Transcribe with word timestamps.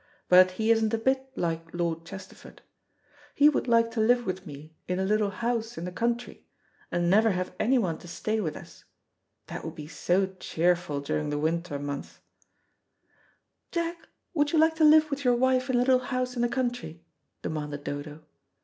"But 0.29 0.53
he 0.57 0.71
isn't 0.71 0.95
a 0.95 0.97
bit 0.97 1.29
like 1.35 1.75
Lord 1.75 2.05
Chesterford. 2.05 2.63
He 3.35 3.49
would 3.49 3.67
like 3.67 3.91
to 3.91 3.99
live 3.99 4.25
with 4.25 4.47
me 4.47 4.73
in 4.87 4.97
a 4.99 5.05
little 5.05 5.29
house 5.29 5.77
in 5.77 5.85
the 5.85 5.91
country, 5.91 6.47
and 6.91 7.07
never 7.07 7.29
have 7.29 7.53
anyone 7.59 7.99
to 7.99 8.07
stay 8.07 8.41
with 8.41 8.57
us. 8.57 8.83
That 9.45 9.63
would 9.63 9.75
be 9.75 9.85
so 9.87 10.25
cheerful 10.39 11.01
during 11.01 11.29
the 11.29 11.37
winter 11.37 11.77
months." 11.77 12.17
"Jack, 13.71 14.09
would 14.33 14.51
you 14.51 14.57
like 14.57 14.73
to 14.77 14.83
live 14.83 15.11
with 15.11 15.23
your 15.23 15.35
wife 15.35 15.69
in 15.69 15.75
a 15.75 15.79
little 15.79 15.99
house 15.99 16.35
in 16.35 16.41
the 16.41 16.49
country?" 16.49 17.05
demanded 17.43 17.83
Dodo. 17.83 18.23